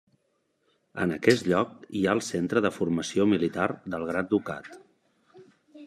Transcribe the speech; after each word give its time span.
En 1.03 1.13
aquest 1.15 1.45
lloc 1.51 1.75
hi 1.99 2.03
ha 2.07 2.17
el 2.19 2.23
Centre 2.29 2.65
de 2.67 2.73
Formació 2.79 3.31
Militar 3.35 3.69
del 3.97 4.09
Gran 4.13 4.35
Ducat. 4.35 4.73